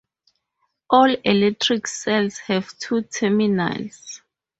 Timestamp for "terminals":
3.03-4.23